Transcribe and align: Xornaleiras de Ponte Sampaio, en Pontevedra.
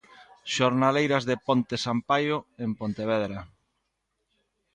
Xornaleiras 0.53 1.23
de 1.29 1.35
Ponte 1.45 1.75
Sampaio, 1.85 2.37
en 2.63 2.71
Pontevedra. 2.79 3.39